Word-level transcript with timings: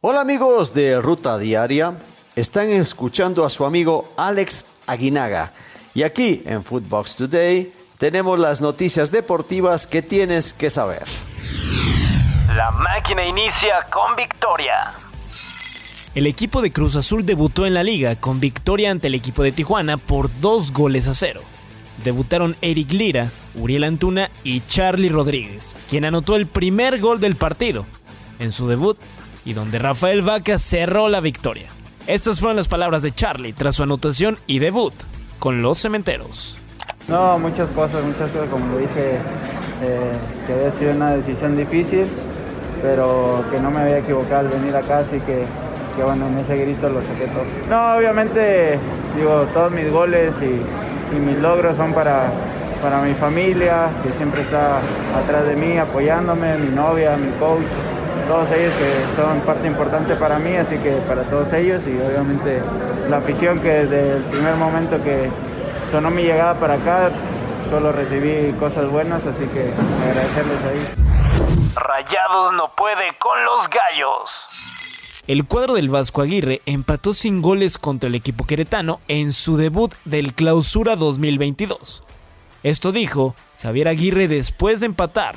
Hola 0.00 0.20
amigos 0.20 0.74
de 0.74 1.00
Ruta 1.00 1.38
Diaria, 1.38 1.98
están 2.36 2.70
escuchando 2.70 3.44
a 3.44 3.50
su 3.50 3.64
amigo 3.64 4.12
Alex 4.16 4.66
Aguinaga 4.86 5.52
y 5.92 6.04
aquí 6.04 6.40
en 6.46 6.62
Footbox 6.62 7.16
Today 7.16 7.72
tenemos 7.98 8.38
las 8.38 8.60
noticias 8.60 9.10
deportivas 9.10 9.88
que 9.88 10.00
tienes 10.00 10.54
que 10.54 10.70
saber. 10.70 11.02
La 12.54 12.70
máquina 12.70 13.26
inicia 13.26 13.86
con 13.92 14.14
victoria. 14.14 14.94
El 16.14 16.28
equipo 16.28 16.62
de 16.62 16.70
Cruz 16.70 16.94
Azul 16.94 17.26
debutó 17.26 17.66
en 17.66 17.74
la 17.74 17.82
liga 17.82 18.14
con 18.14 18.38
victoria 18.38 18.92
ante 18.92 19.08
el 19.08 19.16
equipo 19.16 19.42
de 19.42 19.50
Tijuana 19.50 19.96
por 19.96 20.30
dos 20.40 20.72
goles 20.72 21.08
a 21.08 21.14
cero. 21.14 21.40
Debutaron 22.04 22.56
Eric 22.60 22.92
Lira, 22.92 23.32
Uriel 23.56 23.82
Antuna 23.82 24.30
y 24.44 24.60
Charlie 24.60 25.08
Rodríguez, 25.08 25.74
quien 25.90 26.04
anotó 26.04 26.36
el 26.36 26.46
primer 26.46 27.00
gol 27.00 27.18
del 27.18 27.34
partido 27.34 27.84
en 28.38 28.52
su 28.52 28.68
debut 28.68 28.96
y 29.48 29.54
donde 29.54 29.78
Rafael 29.78 30.20
Vaca 30.20 30.58
cerró 30.58 31.08
la 31.08 31.20
victoria. 31.20 31.68
Estas 32.06 32.38
fueron 32.38 32.58
las 32.58 32.68
palabras 32.68 33.02
de 33.02 33.14
Charlie 33.14 33.54
tras 33.54 33.76
su 33.76 33.82
anotación 33.82 34.36
y 34.46 34.58
debut 34.58 34.92
con 35.38 35.62
los 35.62 35.78
cementeros. 35.78 36.58
No, 37.08 37.38
muchas 37.38 37.66
cosas, 37.68 38.04
muchas 38.04 38.28
cosas, 38.28 38.50
como 38.50 38.70
lo 38.74 38.76
dije, 38.76 39.16
eh, 39.82 40.12
que 40.46 40.52
había 40.52 40.72
sido 40.78 40.92
una 40.92 41.12
decisión 41.12 41.56
difícil, 41.56 42.06
pero 42.82 43.42
que 43.50 43.58
no 43.58 43.70
me 43.70 43.80
había 43.80 44.00
equivocado 44.00 44.40
al 44.40 44.48
venir 44.48 44.76
acá, 44.76 44.98
así 44.98 45.18
que, 45.20 45.44
que 45.96 46.02
bueno, 46.02 46.26
en 46.26 46.36
ese 46.40 46.54
grito 46.54 46.90
lo 46.90 47.00
saqué 47.00 47.28
todo. 47.28 47.44
No, 47.70 47.96
obviamente, 47.96 48.78
digo, 49.16 49.46
todos 49.54 49.72
mis 49.72 49.90
goles 49.90 50.34
y, 50.42 51.16
y 51.16 51.20
mis 51.20 51.38
logros 51.38 51.74
son 51.78 51.94
para, 51.94 52.30
para 52.82 53.00
mi 53.00 53.14
familia, 53.14 53.88
que 54.02 54.12
siempre 54.18 54.42
está 54.42 54.78
atrás 55.16 55.46
de 55.46 55.56
mí, 55.56 55.78
apoyándome, 55.78 56.58
mi 56.58 56.70
novia, 56.74 57.16
mi 57.16 57.30
coach, 57.38 57.64
todos 58.28 58.50
ellos 58.52 58.72
que 58.74 59.16
son 59.20 59.40
parte 59.40 59.66
importante 59.66 60.14
para 60.14 60.38
mí, 60.38 60.54
así 60.54 60.76
que 60.78 60.92
para 61.08 61.22
todos 61.22 61.50
ellos 61.54 61.82
y 61.86 61.96
obviamente 61.96 62.60
la 63.08 63.16
afición 63.16 63.58
que 63.58 63.68
desde 63.68 64.16
el 64.18 64.22
primer 64.24 64.54
momento 64.56 65.02
que 65.02 65.30
sonó 65.90 66.10
mi 66.10 66.22
llegada 66.22 66.54
para 66.54 66.74
acá, 66.74 67.10
solo 67.70 67.90
recibí 67.90 68.52
cosas 68.58 68.90
buenas, 68.90 69.24
así 69.24 69.46
que 69.46 69.72
agradecerles 70.10 70.64
ahí. 70.64 71.74
Rayados 71.74 72.52
no 72.52 72.70
puede 72.76 73.14
con 73.18 73.42
los 73.44 73.68
gallos. 73.70 75.24
El 75.26 75.46
cuadro 75.46 75.74
del 75.74 75.88
Vasco 75.88 76.20
Aguirre 76.20 76.60
empató 76.66 77.14
sin 77.14 77.40
goles 77.40 77.78
contra 77.78 78.08
el 78.08 78.14
equipo 78.14 78.46
queretano 78.46 79.00
en 79.08 79.32
su 79.32 79.56
debut 79.56 79.94
del 80.04 80.34
Clausura 80.34 80.96
2022. 80.96 82.02
Esto 82.62 82.92
dijo 82.92 83.34
Javier 83.62 83.88
Aguirre 83.88 84.28
después 84.28 84.80
de 84.80 84.86
empatar 84.86 85.36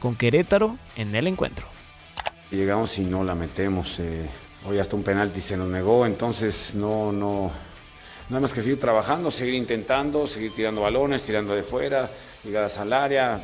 con 0.00 0.14
Querétaro 0.14 0.76
en 0.96 1.14
el 1.16 1.26
encuentro. 1.26 1.77
Llegamos 2.50 2.98
y 2.98 3.02
no 3.02 3.24
la 3.24 3.34
metemos. 3.34 3.98
Eh, 3.98 4.28
hoy 4.66 4.78
hasta 4.78 4.96
un 4.96 5.02
penalti 5.02 5.40
se 5.40 5.56
nos 5.56 5.68
negó, 5.68 6.06
entonces 6.06 6.74
no, 6.74 7.12
no, 7.12 7.52
nada 8.30 8.40
más 8.40 8.52
que 8.54 8.62
seguir 8.62 8.80
trabajando, 8.80 9.30
seguir 9.30 9.54
intentando, 9.54 10.26
seguir 10.26 10.54
tirando 10.54 10.80
balones, 10.80 11.22
tirando 11.22 11.54
de 11.54 11.62
fuera, 11.62 12.10
llegadas 12.42 12.78
al 12.78 12.92
área. 12.92 13.40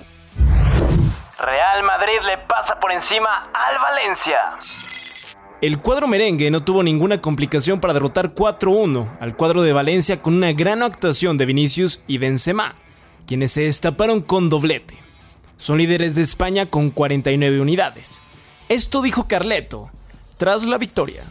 Real 1.39 1.83
Madrid 1.83 2.21
le 2.25 2.39
pasa 2.47 2.81
por 2.81 2.93
encima 2.93 3.51
al 3.53 3.79
Valencia. 3.79 4.39
El 5.61 5.79
cuadro 5.79 6.07
merengue 6.07 6.51
no 6.51 6.65
tuvo 6.65 6.83
ninguna 6.83 7.21
complicación 7.21 7.81
para 7.81 7.95
derrotar 7.95 8.35
4-1 8.35 9.19
al 9.21 9.37
cuadro 9.37 9.63
de 9.63 9.73
Valencia 9.73 10.21
con 10.21 10.35
una 10.35 10.53
gran 10.53 10.83
actuación 10.83 11.37
de 11.39 11.47
Vinicius 11.47 12.03
y 12.07 12.19
Benzema, 12.19 12.75
quienes 13.27 13.53
se 13.53 13.63
destaparon 13.63 14.21
con 14.21 14.49
doblete. 14.49 14.99
Son 15.57 15.79
líderes 15.79 16.17
de 16.17 16.23
España 16.23 16.67
con 16.67 16.91
49 16.91 17.61
unidades. 17.61 18.23
Esto 18.69 19.03
dijo 19.03 19.27
Carleto 19.29 19.91
tras 20.39 20.65
la 20.65 20.79
victoria. 20.79 21.23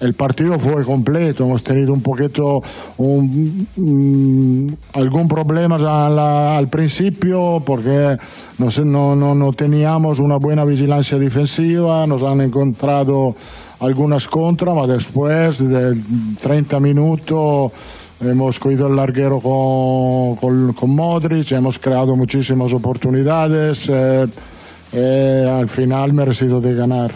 El 0.00 0.14
partido 0.14 0.58
fue 0.58 0.84
completo, 0.84 1.44
hemos 1.44 1.62
tenido 1.62 1.92
un 1.92 2.02
poquito 2.02 2.60
un, 2.96 3.68
mm, 3.76 4.66
algún 4.94 5.28
problema 5.28 5.76
al, 5.76 6.18
al 6.18 6.68
principio 6.68 7.62
porque 7.64 8.16
no, 8.58 8.68
sé, 8.68 8.84
no, 8.84 9.14
no, 9.14 9.32
no, 9.32 9.52
teníamos 9.52 10.18
una 10.18 10.38
buena 10.38 10.64
vigilancia 10.64 11.18
defensiva, 11.18 12.04
nos 12.04 12.24
han 12.24 12.40
encontrado 12.40 13.36
algunas 13.78 14.26
contras, 14.26 14.74
pero 14.74 14.92
después 14.92 15.68
de 15.68 15.96
30 16.40 16.80
minutos 16.80 17.70
hemos 18.20 18.58
cogido 18.58 18.88
el 18.88 18.96
larguero 18.96 19.38
con, 19.38 20.34
con, 20.34 20.72
con 20.72 20.96
Modric, 20.96 21.52
hemos 21.52 21.78
creado 21.78 22.16
muchísimas 22.16 22.72
oportunidades. 22.72 23.88
Eh, 23.88 24.26
eh, 24.92 25.48
al 25.50 25.68
final 25.68 26.12
merecido 26.12 26.60
de 26.60 26.74
ganar. 26.74 27.10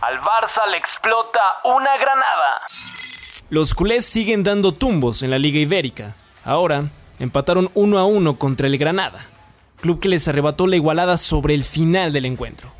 Al 0.00 0.20
Barça 0.20 0.66
le 0.70 0.76
explota 0.76 1.40
una 1.64 1.96
granada. 1.96 2.60
Los 3.48 3.74
culés 3.74 4.04
siguen 4.04 4.42
dando 4.42 4.72
tumbos 4.72 5.22
en 5.22 5.30
la 5.30 5.38
Liga 5.38 5.58
Ibérica. 5.58 6.16
Ahora 6.44 6.84
empataron 7.18 7.70
1 7.74 7.98
a 7.98 8.04
1 8.04 8.38
contra 8.38 8.66
el 8.66 8.78
Granada, 8.78 9.24
club 9.80 10.00
que 10.00 10.08
les 10.08 10.26
arrebató 10.28 10.66
la 10.66 10.76
igualada 10.76 11.16
sobre 11.16 11.54
el 11.54 11.64
final 11.64 12.12
del 12.12 12.26
encuentro. 12.26 12.70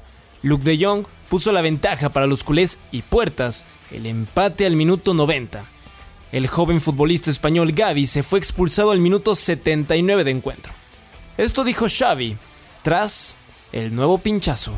Luke 0.43 0.65
de 0.65 0.85
Jong 0.85 1.07
puso 1.29 1.53
la 1.53 1.63
ventaja 1.63 2.11
para 2.11 2.27
los 2.27 2.45
culés 2.45 2.79
y 2.93 3.03
Puertas 3.03 3.65
el 3.91 4.07
empate 4.07 4.67
al 4.67 4.77
minuto 4.77 5.15
90. 5.15 5.65
El 6.33 6.49
joven 6.49 6.81
futbolista 6.81 7.31
español 7.31 7.73
Gaby 7.73 8.07
se 8.07 8.23
fue 8.23 8.39
expulsado 8.39 8.91
al 8.91 8.99
minuto 8.99 9.35
79 9.35 10.25
de 10.25 10.31
encuentro. 10.33 10.73
Esto 11.37 11.65
dijo 11.65 11.87
Xavi 11.89 12.37
tras 12.83 13.37
el 13.73 13.95
nuevo 13.95 14.19
pinchazo. 14.19 14.73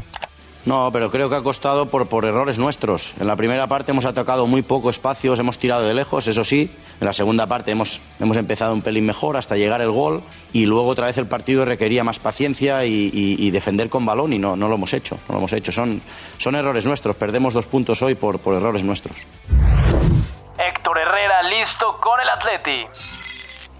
No, 0.69 0.91
pero 0.93 1.10
creo 1.10 1.31
que 1.31 1.37
ha 1.37 1.43
costado 1.43 1.87
por, 1.87 2.09
por 2.09 2.26
errores 2.26 2.59
nuestros. 2.59 3.15
En 3.19 3.26
la 3.26 3.37
primera 3.37 3.66
parte 3.69 3.93
hemos 3.93 4.04
atacado 4.04 4.47
muy 4.47 4.60
poco 4.60 4.91
espacios, 4.91 5.38
hemos 5.38 5.59
tirado 5.59 5.87
de 5.87 5.94
lejos, 5.94 6.26
eso 6.26 6.44
sí. 6.44 6.71
En 7.00 7.06
la 7.06 7.15
segunda 7.15 7.47
parte 7.47 7.71
hemos, 7.71 8.03
hemos 8.21 8.37
empezado 8.37 8.75
un 8.75 8.82
pelín 8.82 9.06
mejor 9.06 9.38
hasta 9.38 9.56
llegar 9.56 9.81
el 9.81 9.91
gol 9.91 10.22
y 10.53 10.66
luego 10.66 10.88
otra 10.88 11.06
vez 11.06 11.16
el 11.16 11.26
partido 11.26 11.65
requería 11.65 12.04
más 12.04 12.19
paciencia 12.19 12.84
y, 12.84 12.93
y, 12.93 13.37
y 13.38 13.50
defender 13.50 13.88
con 13.88 14.04
balón 14.04 14.34
y 14.34 14.38
no, 14.38 14.56
no, 14.56 14.69
lo 14.69 14.75
hemos 14.75 14.93
hecho. 14.93 15.16
No 15.28 15.34
lo 15.34 15.38
hemos 15.38 15.53
hecho. 15.55 15.72
Son, 15.72 16.03
son 16.37 16.55
errores 16.55 16.84
nuestros. 16.84 17.16
Perdemos 17.16 17.55
dos 17.55 17.66
puntos 17.66 18.03
hoy 18.03 18.15
por, 18.15 18.38
por 18.41 18.55
errores 18.55 18.82
nuestros. 18.82 19.16
Héctor 20.59 20.99
Herrera 20.99 21.44
listo 21.44 21.97
con 21.99 22.20
el 22.20 22.28
Atleti. 22.28 22.87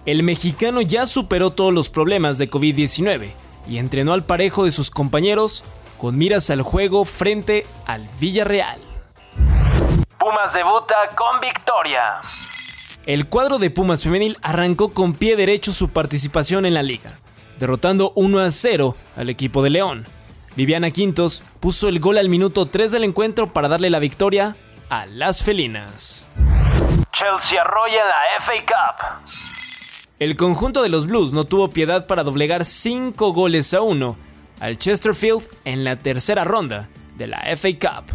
El 0.06 0.22
mexicano 0.22 0.80
ya 0.80 1.04
superó 1.04 1.50
todos 1.50 1.75
los 1.75 1.90
problemas 1.90 2.38
de 2.38 2.48
COVID-19 2.48 3.47
y 3.68 3.78
entrenó 3.78 4.12
al 4.12 4.24
parejo 4.24 4.64
de 4.64 4.72
sus 4.72 4.90
compañeros 4.90 5.64
con 5.98 6.16
miras 6.16 6.50
al 6.50 6.62
juego 6.62 7.04
frente 7.04 7.66
al 7.86 8.08
Villarreal. 8.18 8.80
Pumas 10.18 10.52
debuta 10.52 10.94
con 11.16 11.40
victoria. 11.40 12.20
El 13.06 13.28
cuadro 13.28 13.58
de 13.58 13.70
Pumas 13.70 14.02
femenil 14.02 14.36
arrancó 14.42 14.92
con 14.92 15.14
pie 15.14 15.36
derecho 15.36 15.72
su 15.72 15.90
participación 15.90 16.66
en 16.66 16.74
la 16.74 16.82
liga, 16.82 17.18
derrotando 17.58 18.12
1 18.14 18.38
a 18.40 18.50
0 18.50 18.96
al 19.16 19.28
equipo 19.28 19.62
de 19.62 19.70
León. 19.70 20.06
Viviana 20.56 20.90
Quintos 20.90 21.42
puso 21.60 21.88
el 21.88 22.00
gol 22.00 22.18
al 22.18 22.28
minuto 22.28 22.66
3 22.66 22.92
del 22.92 23.04
encuentro 23.04 23.52
para 23.52 23.68
darle 23.68 23.90
la 23.90 23.98
victoria 23.98 24.56
a 24.90 25.06
las 25.06 25.42
felinas. 25.42 26.26
Chelsea 27.12 27.60
arrolla 27.60 28.04
la 28.04 28.44
FA 28.44 28.52
Cup. 28.66 29.57
El 30.18 30.36
conjunto 30.36 30.82
de 30.82 30.88
los 30.88 31.06
Blues 31.06 31.32
no 31.32 31.44
tuvo 31.44 31.70
piedad 31.70 32.08
para 32.08 32.24
doblegar 32.24 32.64
5 32.64 33.32
goles 33.32 33.72
a 33.72 33.82
1 33.82 34.16
al 34.58 34.76
Chesterfield 34.76 35.44
en 35.64 35.84
la 35.84 35.94
tercera 35.94 36.42
ronda 36.42 36.88
de 37.14 37.28
la 37.28 37.38
FA 37.56 37.68
Cup. 37.78 38.10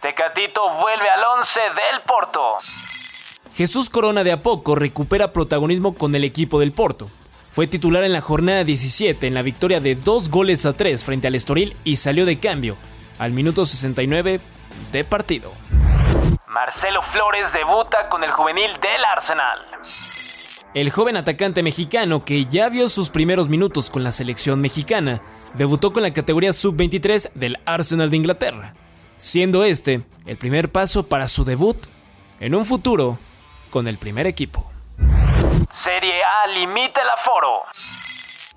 Tecatito 0.00 0.60
vuelve 0.80 1.08
al 1.08 1.22
11 1.38 1.60
del 1.60 2.00
Porto. 2.04 2.50
Jesús 3.54 3.90
Corona 3.90 4.24
de 4.24 4.32
a 4.32 4.40
poco 4.40 4.74
recupera 4.74 5.32
protagonismo 5.32 5.94
con 5.94 6.16
el 6.16 6.24
equipo 6.24 6.58
del 6.58 6.72
Porto. 6.72 7.08
Fue 7.52 7.68
titular 7.68 8.02
en 8.02 8.12
la 8.12 8.20
jornada 8.20 8.64
17 8.64 9.24
en 9.24 9.34
la 9.34 9.42
victoria 9.42 9.78
de 9.78 9.94
2 9.94 10.30
goles 10.30 10.66
a 10.66 10.76
3 10.76 11.04
frente 11.04 11.28
al 11.28 11.36
Estoril 11.36 11.76
y 11.84 11.98
salió 11.98 12.26
de 12.26 12.40
cambio 12.40 12.76
al 13.20 13.30
minuto 13.30 13.66
69 13.66 14.40
de 14.90 15.04
partido. 15.04 15.52
Marcelo 16.48 17.02
Flores 17.02 17.52
debuta 17.52 18.08
con 18.08 18.24
el 18.24 18.32
juvenil 18.32 18.72
del 18.80 19.04
Arsenal. 19.04 19.64
El 20.74 20.90
joven 20.90 21.16
atacante 21.16 21.62
mexicano 21.62 22.24
que 22.24 22.46
ya 22.46 22.68
vio 22.68 22.88
sus 22.88 23.10
primeros 23.10 23.48
minutos 23.48 23.90
con 23.90 24.04
la 24.04 24.12
selección 24.12 24.60
mexicana, 24.60 25.22
debutó 25.54 25.92
con 25.92 26.02
la 26.02 26.12
categoría 26.12 26.52
sub-23 26.52 27.32
del 27.34 27.58
Arsenal 27.64 28.10
de 28.10 28.16
Inglaterra, 28.16 28.74
siendo 29.16 29.64
este 29.64 30.02
el 30.26 30.36
primer 30.36 30.70
paso 30.70 31.06
para 31.06 31.28
su 31.28 31.44
debut 31.44 31.76
en 32.40 32.54
un 32.54 32.64
futuro 32.64 33.18
con 33.70 33.88
el 33.88 33.98
primer 33.98 34.26
equipo. 34.26 34.70
Serie 35.70 36.22
A 36.22 36.46
limita 36.48 37.02
el 37.02 37.08
aforo. 37.10 37.62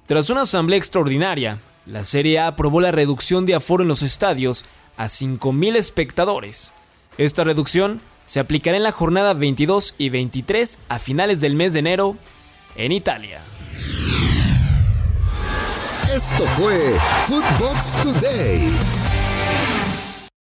Tras 0.05 0.29
una 0.29 0.41
asamblea 0.41 0.77
extraordinaria, 0.77 1.59
la 1.85 2.03
Serie 2.03 2.39
A 2.39 2.47
aprobó 2.47 2.81
la 2.81 2.91
reducción 2.91 3.45
de 3.45 3.55
aforo 3.55 3.83
en 3.83 3.89
los 3.89 4.03
estadios 4.03 4.65
a 4.97 5.05
5.000 5.05 5.75
espectadores. 5.75 6.73
Esta 7.17 7.43
reducción 7.43 8.01
se 8.25 8.39
aplicará 8.39 8.77
en 8.77 8.83
la 8.83 8.91
jornada 8.91 9.33
22 9.33 9.95
y 9.97 10.09
23 10.09 10.79
a 10.89 10.99
finales 10.99 11.41
del 11.41 11.55
mes 11.55 11.73
de 11.73 11.79
enero 11.79 12.17
en 12.75 12.91
Italia. 12.91 13.39
Esto 16.13 16.45
fue 16.57 16.75
Footbox 17.27 17.93
Today. 18.03 19.10